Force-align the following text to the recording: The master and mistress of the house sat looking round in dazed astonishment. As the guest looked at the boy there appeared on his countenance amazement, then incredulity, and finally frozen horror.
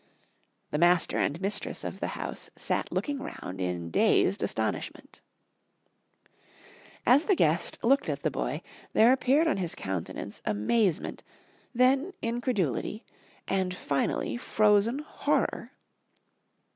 The 0.71 0.79
master 0.79 1.19
and 1.19 1.39
mistress 1.39 1.83
of 1.83 1.99
the 1.99 2.07
house 2.17 2.49
sat 2.55 2.91
looking 2.91 3.19
round 3.19 3.61
in 3.61 3.91
dazed 3.91 4.41
astonishment. 4.41 5.21
As 7.05 7.25
the 7.25 7.35
guest 7.35 7.77
looked 7.83 8.09
at 8.09 8.23
the 8.23 8.31
boy 8.31 8.63
there 8.93 9.11
appeared 9.13 9.45
on 9.47 9.57
his 9.57 9.75
countenance 9.75 10.41
amazement, 10.43 11.23
then 11.75 12.13
incredulity, 12.23 13.05
and 13.47 13.75
finally 13.75 14.37
frozen 14.37 15.05
horror. 15.07 15.71